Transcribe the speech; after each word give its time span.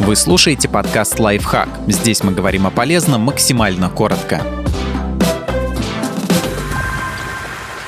Вы 0.00 0.16
слушаете 0.16 0.68
подкаст 0.68 1.18
«Лайфхак». 1.18 1.68
Здесь 1.88 2.22
мы 2.22 2.32
говорим 2.32 2.66
о 2.66 2.70
полезном 2.70 3.22
максимально 3.22 3.90
коротко. 3.90 4.40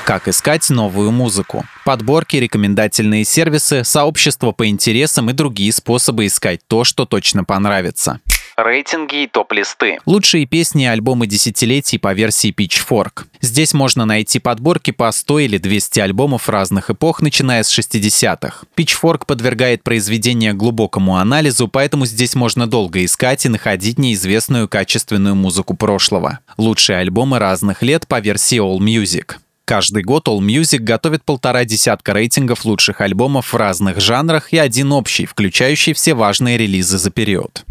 Как 0.05 0.27
искать 0.27 0.69
новую 0.69 1.11
музыку? 1.11 1.63
Подборки, 1.85 2.35
рекомендательные 2.35 3.23
сервисы, 3.23 3.83
сообщества 3.83 4.51
по 4.51 4.67
интересам 4.67 5.29
и 5.29 5.33
другие 5.33 5.71
способы 5.71 6.25
искать 6.25 6.59
то, 6.67 6.83
что 6.83 7.05
точно 7.05 7.43
понравится 7.43 8.19
рейтинги 8.63 9.23
и 9.23 9.27
топ-листы. 9.27 9.99
Лучшие 10.05 10.45
песни 10.45 10.83
и 10.83 10.87
альбомы 10.87 11.27
десятилетий 11.27 11.97
по 11.97 12.13
версии 12.13 12.53
Pitchfork. 12.53 13.25
Здесь 13.41 13.73
можно 13.73 14.05
найти 14.05 14.39
подборки 14.39 14.91
по 14.91 15.11
100 15.11 15.39
или 15.39 15.57
200 15.57 15.99
альбомов 15.99 16.49
разных 16.49 16.89
эпох, 16.89 17.21
начиная 17.21 17.63
с 17.63 17.77
60-х. 17.77 18.65
Pitchfork 18.75 19.25
подвергает 19.25 19.83
произведения 19.83 20.53
глубокому 20.53 21.17
анализу, 21.17 21.67
поэтому 21.67 22.05
здесь 22.05 22.35
можно 22.35 22.67
долго 22.67 23.03
искать 23.03 23.45
и 23.45 23.49
находить 23.49 23.97
неизвестную 23.97 24.67
качественную 24.67 25.35
музыку 25.35 25.75
прошлого. 25.75 26.39
Лучшие 26.57 26.99
альбомы 26.99 27.39
разных 27.39 27.81
лет 27.81 28.07
по 28.07 28.19
версии 28.19 28.59
All 28.59 28.79
Music. 28.79 29.35
Каждый 29.65 30.03
год 30.03 30.27
All 30.27 30.39
Music 30.39 30.79
готовит 30.79 31.23
полтора 31.23 31.63
десятка 31.63 32.13
рейтингов 32.13 32.65
лучших 32.65 32.99
альбомов 32.99 33.53
в 33.53 33.55
разных 33.55 34.01
жанрах 34.01 34.51
и 34.51 34.57
один 34.57 34.91
общий, 34.91 35.25
включающий 35.25 35.93
все 35.93 36.13
важные 36.13 36.57
релизы 36.57 36.97
за 36.97 37.09
период. 37.09 37.63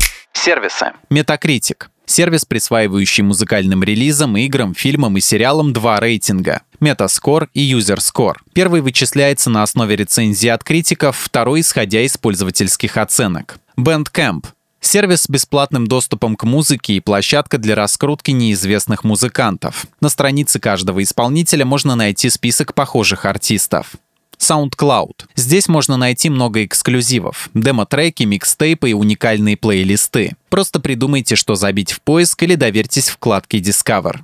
Сервисы. 0.42 0.92
Metacritic. 1.10 1.88
Сервис, 2.06 2.46
присваивающий 2.46 3.22
музыкальным 3.22 3.84
релизам, 3.84 4.38
играм, 4.38 4.74
фильмам 4.74 5.18
и 5.18 5.20
сериалам 5.20 5.74
два 5.74 6.00
рейтинга— 6.00 6.62
Metascore 6.80 7.48
и 7.52 7.74
UserScore. 7.74 8.36
Первый 8.54 8.80
вычисляется 8.80 9.50
на 9.50 9.62
основе 9.62 9.96
рецензий 9.96 10.50
от 10.50 10.64
критиков, 10.64 11.18
второй— 11.18 11.60
исходя 11.62 12.00
из 12.00 12.16
пользовательских 12.16 12.96
оценок. 12.96 13.58
Bandcamp 13.76 14.46
Сервис 14.80 15.24
с 15.24 15.28
бесплатным 15.28 15.86
доступом 15.86 16.36
к 16.36 16.44
музыке 16.44 16.94
и 16.94 17.00
площадка 17.00 17.58
для 17.58 17.74
раскрутки 17.74 18.30
неизвестных 18.30 19.04
музыкантов. 19.04 19.84
На 20.00 20.08
странице 20.08 20.58
каждого 20.58 21.02
исполнителя 21.02 21.66
можно 21.66 21.96
найти 21.96 22.30
список 22.30 22.72
похожих 22.72 23.26
артистов. 23.26 23.92
SoundCloud. 24.40 25.26
Здесь 25.36 25.68
можно 25.68 25.96
найти 25.96 26.30
много 26.30 26.64
эксклюзивов, 26.64 27.50
демо-треки, 27.54 28.24
микстейпы 28.24 28.90
и 28.90 28.94
уникальные 28.94 29.56
плейлисты. 29.56 30.32
Просто 30.48 30.80
придумайте, 30.80 31.36
что 31.36 31.54
забить 31.54 31.92
в 31.92 32.00
поиск 32.00 32.42
или 32.42 32.54
доверьтесь 32.54 33.08
вкладке 33.08 33.58
Discover 33.58 34.20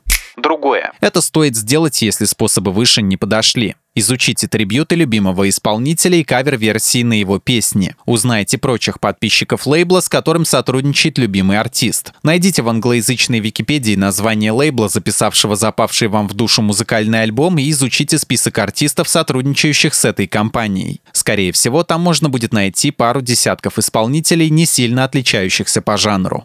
другое. 0.66 0.92
Это 1.00 1.20
стоит 1.20 1.56
сделать, 1.56 2.02
если 2.02 2.24
способы 2.24 2.72
выше 2.72 3.02
не 3.02 3.16
подошли. 3.16 3.76
Изучите 3.98 4.46
трибьюты 4.46 4.94
любимого 4.94 5.48
исполнителя 5.48 6.18
и 6.18 6.24
кавер-версии 6.24 7.02
на 7.02 7.14
его 7.14 7.38
песни. 7.38 7.94
Узнайте 8.04 8.58
прочих 8.58 9.00
подписчиков 9.00 9.66
лейбла, 9.66 10.00
с 10.00 10.10
которым 10.10 10.44
сотрудничает 10.44 11.16
любимый 11.16 11.58
артист. 11.58 12.12
Найдите 12.22 12.60
в 12.60 12.68
англоязычной 12.68 13.40
Википедии 13.40 13.94
название 13.96 14.52
лейбла, 14.52 14.90
записавшего 14.90 15.56
запавший 15.56 16.08
вам 16.08 16.28
в 16.28 16.34
душу 16.34 16.60
музыкальный 16.60 17.22
альбом, 17.22 17.56
и 17.56 17.70
изучите 17.70 18.18
список 18.18 18.58
артистов, 18.58 19.08
сотрудничающих 19.08 19.94
с 19.94 20.04
этой 20.04 20.26
компанией. 20.26 21.00
Скорее 21.12 21.52
всего, 21.52 21.82
там 21.82 22.02
можно 22.02 22.28
будет 22.28 22.52
найти 22.52 22.90
пару 22.90 23.22
десятков 23.22 23.78
исполнителей, 23.78 24.50
не 24.50 24.66
сильно 24.66 25.04
отличающихся 25.04 25.80
по 25.80 25.96
жанру. 25.96 26.44